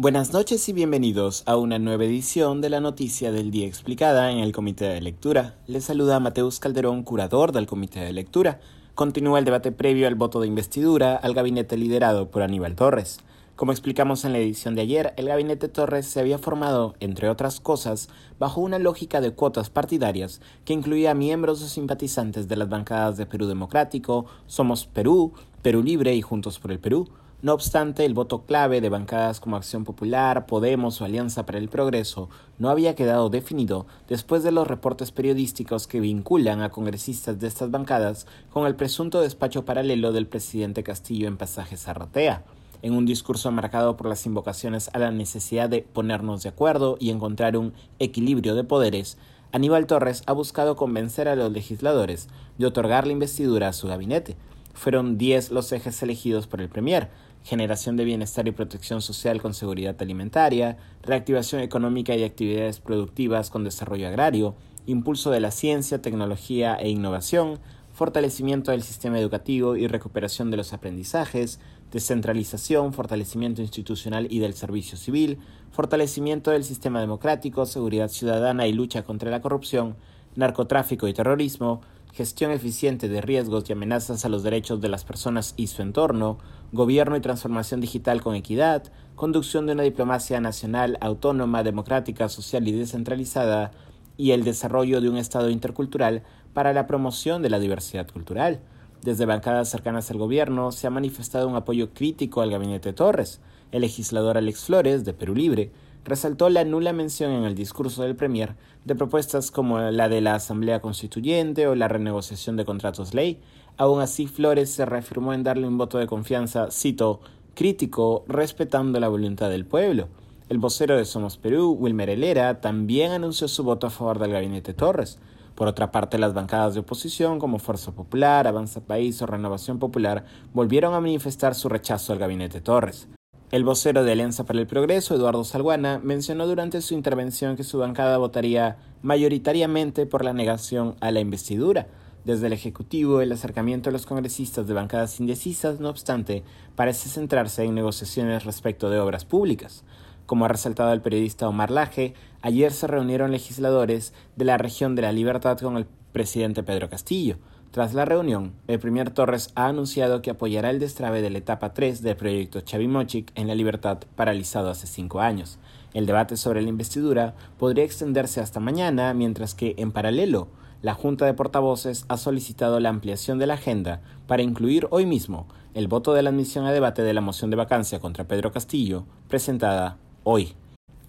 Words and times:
Buenas 0.00 0.32
noches 0.32 0.68
y 0.68 0.72
bienvenidos 0.72 1.42
a 1.44 1.56
una 1.56 1.80
nueva 1.80 2.04
edición 2.04 2.60
de 2.60 2.70
la 2.70 2.78
Noticia 2.78 3.32
del 3.32 3.50
Día 3.50 3.66
Explicada 3.66 4.30
en 4.30 4.38
el 4.38 4.52
Comité 4.52 4.84
de 4.84 5.00
Lectura. 5.00 5.56
Les 5.66 5.86
saluda 5.86 6.20
Mateus 6.20 6.60
Calderón, 6.60 7.02
curador 7.02 7.50
del 7.50 7.66
Comité 7.66 7.98
de 7.98 8.12
Lectura. 8.12 8.60
Continúa 8.94 9.40
el 9.40 9.44
debate 9.44 9.72
previo 9.72 10.06
al 10.06 10.14
voto 10.14 10.40
de 10.40 10.46
investidura 10.46 11.16
al 11.16 11.34
gabinete 11.34 11.76
liderado 11.76 12.30
por 12.30 12.42
Aníbal 12.42 12.76
Torres. 12.76 13.18
Como 13.56 13.72
explicamos 13.72 14.24
en 14.24 14.34
la 14.34 14.38
edición 14.38 14.76
de 14.76 14.82
ayer, 14.82 15.14
el 15.16 15.26
gabinete 15.26 15.66
Torres 15.66 16.06
se 16.06 16.20
había 16.20 16.38
formado, 16.38 16.94
entre 17.00 17.28
otras 17.28 17.58
cosas, 17.58 18.08
bajo 18.38 18.60
una 18.60 18.78
lógica 18.78 19.20
de 19.20 19.32
cuotas 19.32 19.68
partidarias 19.68 20.40
que 20.64 20.74
incluía 20.74 21.12
miembros 21.14 21.60
o 21.60 21.66
simpatizantes 21.66 22.46
de 22.46 22.54
las 22.54 22.68
bancadas 22.68 23.16
de 23.16 23.26
Perú 23.26 23.48
Democrático, 23.48 24.26
Somos 24.46 24.86
Perú, 24.86 25.32
Perú 25.60 25.82
Libre 25.82 26.14
y 26.14 26.22
Juntos 26.22 26.60
por 26.60 26.70
el 26.70 26.78
Perú, 26.78 27.08
no 27.40 27.54
obstante, 27.54 28.04
el 28.04 28.14
voto 28.14 28.42
clave 28.46 28.80
de 28.80 28.88
bancadas 28.88 29.38
como 29.38 29.56
Acción 29.56 29.84
Popular, 29.84 30.46
Podemos 30.46 31.00
o 31.00 31.04
Alianza 31.04 31.46
para 31.46 31.58
el 31.58 31.68
Progreso 31.68 32.28
no 32.58 32.68
había 32.68 32.96
quedado 32.96 33.30
definido 33.30 33.86
después 34.08 34.42
de 34.42 34.50
los 34.50 34.66
reportes 34.66 35.12
periodísticos 35.12 35.86
que 35.86 36.00
vinculan 36.00 36.62
a 36.62 36.70
congresistas 36.70 37.38
de 37.38 37.46
estas 37.46 37.70
bancadas 37.70 38.26
con 38.50 38.66
el 38.66 38.74
presunto 38.74 39.20
despacho 39.20 39.64
paralelo 39.64 40.10
del 40.10 40.26
presidente 40.26 40.82
Castillo 40.82 41.28
en 41.28 41.36
Pasaje 41.36 41.76
Zarratea. 41.76 42.42
En 42.82 42.94
un 42.94 43.06
discurso 43.06 43.52
marcado 43.52 43.96
por 43.96 44.08
las 44.08 44.26
invocaciones 44.26 44.90
a 44.92 44.98
la 44.98 45.12
necesidad 45.12 45.68
de 45.68 45.82
ponernos 45.82 46.42
de 46.42 46.48
acuerdo 46.48 46.96
y 46.98 47.10
encontrar 47.10 47.56
un 47.56 47.72
equilibrio 48.00 48.56
de 48.56 48.64
poderes, 48.64 49.16
Aníbal 49.52 49.86
Torres 49.86 50.24
ha 50.26 50.32
buscado 50.32 50.74
convencer 50.74 51.28
a 51.28 51.36
los 51.36 51.52
legisladores 51.52 52.28
de 52.58 52.66
otorgar 52.66 53.06
la 53.06 53.12
investidura 53.12 53.68
a 53.68 53.72
su 53.72 53.86
gabinete. 53.86 54.36
Fueron 54.74 55.18
diez 55.18 55.50
los 55.50 55.72
ejes 55.72 56.02
elegidos 56.02 56.46
por 56.46 56.60
el 56.60 56.68
Premier, 56.68 57.08
generación 57.44 57.96
de 57.96 58.04
bienestar 58.04 58.46
y 58.46 58.52
protección 58.52 59.00
social 59.00 59.40
con 59.40 59.54
seguridad 59.54 59.96
alimentaria, 60.00 60.76
reactivación 61.02 61.62
económica 61.62 62.14
y 62.14 62.24
actividades 62.24 62.80
productivas 62.80 63.50
con 63.50 63.64
desarrollo 63.64 64.08
agrario, 64.08 64.54
impulso 64.86 65.30
de 65.30 65.40
la 65.40 65.50
ciencia, 65.50 66.02
tecnología 66.02 66.74
e 66.76 66.88
innovación, 66.88 67.58
fortalecimiento 67.92 68.70
del 68.70 68.82
sistema 68.82 69.18
educativo 69.18 69.76
y 69.76 69.88
recuperación 69.88 70.50
de 70.50 70.56
los 70.56 70.72
aprendizajes, 70.72 71.58
descentralización, 71.90 72.92
fortalecimiento 72.92 73.60
institucional 73.60 74.28
y 74.30 74.38
del 74.38 74.54
servicio 74.54 74.96
civil, 74.96 75.38
fortalecimiento 75.72 76.50
del 76.50 76.64
sistema 76.64 77.00
democrático, 77.00 77.66
seguridad 77.66 78.08
ciudadana 78.08 78.66
y 78.66 78.72
lucha 78.72 79.02
contra 79.02 79.30
la 79.30 79.40
corrupción, 79.40 79.96
narcotráfico 80.36 81.08
y 81.08 81.14
terrorismo, 81.14 81.80
gestión 82.12 82.50
eficiente 82.50 83.08
de 83.08 83.20
riesgos 83.20 83.68
y 83.68 83.72
amenazas 83.72 84.24
a 84.24 84.28
los 84.28 84.42
derechos 84.42 84.80
de 84.80 84.88
las 84.88 85.04
personas 85.04 85.54
y 85.56 85.68
su 85.68 85.82
entorno, 85.82 86.38
gobierno 86.72 87.16
y 87.16 87.20
transformación 87.20 87.80
digital 87.80 88.22
con 88.22 88.34
equidad, 88.34 88.84
conducción 89.14 89.66
de 89.66 89.72
una 89.72 89.82
diplomacia 89.82 90.40
nacional 90.40 90.98
autónoma, 91.00 91.62
democrática, 91.62 92.28
social 92.28 92.66
y 92.68 92.72
descentralizada, 92.72 93.70
y 94.16 94.32
el 94.32 94.44
desarrollo 94.44 95.00
de 95.00 95.08
un 95.08 95.16
Estado 95.16 95.48
intercultural 95.48 96.22
para 96.52 96.72
la 96.72 96.86
promoción 96.86 97.40
de 97.40 97.50
la 97.50 97.60
diversidad 97.60 98.10
cultural. 98.10 98.60
Desde 99.02 99.26
bancadas 99.26 99.70
cercanas 99.70 100.10
al 100.10 100.18
gobierno 100.18 100.72
se 100.72 100.88
ha 100.88 100.90
manifestado 100.90 101.48
un 101.48 101.54
apoyo 101.54 101.94
crítico 101.94 102.42
al 102.42 102.50
gabinete 102.50 102.92
Torres. 102.92 103.40
El 103.70 103.82
legislador 103.82 104.36
Alex 104.36 104.64
Flores, 104.64 105.04
de 105.04 105.12
Perú 105.12 105.36
Libre, 105.36 105.70
resaltó 106.04 106.48
la 106.48 106.64
nula 106.64 106.92
mención 106.92 107.32
en 107.32 107.44
el 107.44 107.54
discurso 107.54 108.02
del 108.02 108.16
Premier 108.16 108.54
de 108.84 108.94
propuestas 108.94 109.50
como 109.50 109.78
la 109.78 110.08
de 110.08 110.20
la 110.20 110.34
Asamblea 110.34 110.80
Constituyente 110.80 111.66
o 111.66 111.74
la 111.74 111.88
renegociación 111.88 112.56
de 112.56 112.64
contratos 112.64 113.14
ley. 113.14 113.40
Aún 113.76 114.00
así, 114.00 114.26
Flores 114.26 114.70
se 114.70 114.86
reafirmó 114.86 115.34
en 115.34 115.44
darle 115.44 115.68
un 115.68 115.78
voto 115.78 115.98
de 115.98 116.06
confianza, 116.06 116.70
cito, 116.70 117.20
crítico, 117.54 118.24
respetando 118.28 118.98
la 118.98 119.08
voluntad 119.08 119.50
del 119.50 119.66
pueblo. 119.66 120.08
El 120.48 120.58
vocero 120.58 120.96
de 120.96 121.04
Somos 121.04 121.36
Perú, 121.36 121.76
Wilmer 121.78 122.08
Helera, 122.08 122.60
también 122.60 123.12
anunció 123.12 123.48
su 123.48 123.62
voto 123.64 123.86
a 123.86 123.90
favor 123.90 124.18
del 124.18 124.32
gabinete 124.32 124.72
Torres. 124.72 125.18
Por 125.54 125.68
otra 125.68 125.90
parte, 125.90 126.18
las 126.18 126.34
bancadas 126.34 126.74
de 126.74 126.80
oposición 126.80 127.38
como 127.38 127.58
Fuerza 127.58 127.92
Popular, 127.92 128.46
Avanza 128.46 128.80
País 128.80 129.20
o 129.20 129.26
Renovación 129.26 129.78
Popular 129.78 130.24
volvieron 130.54 130.94
a 130.94 131.00
manifestar 131.00 131.54
su 131.54 131.68
rechazo 131.68 132.12
al 132.12 132.20
gabinete 132.20 132.60
Torres. 132.60 133.08
El 133.50 133.64
vocero 133.64 134.04
de 134.04 134.12
Alianza 134.12 134.44
para 134.44 134.58
el 134.58 134.66
Progreso, 134.66 135.14
Eduardo 135.14 135.42
Salguana, 135.42 136.02
mencionó 136.04 136.46
durante 136.46 136.82
su 136.82 136.92
intervención 136.92 137.56
que 137.56 137.64
su 137.64 137.78
bancada 137.78 138.18
votaría 138.18 138.76
mayoritariamente 139.00 140.04
por 140.04 140.22
la 140.22 140.34
negación 140.34 140.96
a 141.00 141.10
la 141.12 141.20
investidura. 141.20 141.86
Desde 142.26 142.48
el 142.48 142.52
Ejecutivo, 142.52 143.22
el 143.22 143.32
acercamiento 143.32 143.88
a 143.88 143.92
los 143.94 144.04
congresistas 144.04 144.66
de 144.66 144.74
bancadas 144.74 145.18
indecisas, 145.18 145.80
no 145.80 145.88
obstante, 145.88 146.42
parece 146.76 147.08
centrarse 147.08 147.64
en 147.64 147.74
negociaciones 147.74 148.44
respecto 148.44 148.90
de 148.90 149.00
obras 149.00 149.24
públicas. 149.24 149.82
Como 150.26 150.44
ha 150.44 150.48
resaltado 150.48 150.92
el 150.92 151.00
periodista 151.00 151.48
Omar 151.48 151.70
Laje, 151.70 152.12
ayer 152.42 152.70
se 152.70 152.86
reunieron 152.86 153.32
legisladores 153.32 154.12
de 154.36 154.44
la 154.44 154.58
región 154.58 154.94
de 154.94 155.00
la 155.00 155.12
Libertad 155.12 155.56
con 155.56 155.78
el 155.78 155.86
presidente 156.12 156.62
Pedro 156.62 156.90
Castillo. 156.90 157.38
Tras 157.70 157.92
la 157.92 158.06
reunión, 158.06 158.54
el 158.66 158.78
primer 158.78 159.10
Torres 159.10 159.52
ha 159.54 159.66
anunciado 159.66 160.22
que 160.22 160.30
apoyará 160.30 160.70
el 160.70 160.78
destrave 160.78 161.20
de 161.20 161.28
la 161.28 161.38
etapa 161.38 161.74
3 161.74 162.00
del 162.02 162.16
proyecto 162.16 162.62
Chavimochic 162.62 163.30
en 163.34 163.46
la 163.46 163.54
Libertad 163.54 163.98
paralizado 164.16 164.70
hace 164.70 164.86
cinco 164.86 165.20
años. 165.20 165.58
El 165.92 166.06
debate 166.06 166.38
sobre 166.38 166.62
la 166.62 166.70
investidura 166.70 167.34
podría 167.58 167.84
extenderse 167.84 168.40
hasta 168.40 168.58
mañana, 168.58 169.12
mientras 169.12 169.54
que, 169.54 169.74
en 169.76 169.92
paralelo, 169.92 170.48
la 170.80 170.94
Junta 170.94 171.26
de 171.26 171.34
Portavoces 171.34 172.06
ha 172.08 172.16
solicitado 172.16 172.80
la 172.80 172.88
ampliación 172.88 173.38
de 173.38 173.46
la 173.46 173.54
agenda 173.54 174.00
para 174.26 174.42
incluir 174.42 174.86
hoy 174.90 175.04
mismo 175.04 175.46
el 175.74 175.88
voto 175.88 176.14
de 176.14 176.22
la 176.22 176.30
admisión 176.30 176.64
a 176.64 176.72
debate 176.72 177.02
de 177.02 177.12
la 177.12 177.20
moción 177.20 177.50
de 177.50 177.56
vacancia 177.56 178.00
contra 178.00 178.24
Pedro 178.24 178.50
Castillo, 178.50 179.04
presentada 179.28 179.98
hoy. 180.24 180.54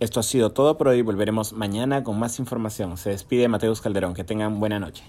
Esto 0.00 0.18
ha 0.18 0.24
sido 0.24 0.50
todo 0.50 0.76
por 0.78 0.88
hoy. 0.88 1.02
Volveremos 1.02 1.52
mañana 1.52 2.02
con 2.02 2.18
más 2.18 2.38
información. 2.38 2.96
Se 2.96 3.10
despide 3.10 3.48
Mateus 3.48 3.82
Calderón. 3.82 4.14
Que 4.14 4.24
tengan 4.24 4.58
buena 4.58 4.80
noche. 4.80 5.04